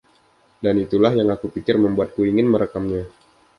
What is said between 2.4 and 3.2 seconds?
merekamnya.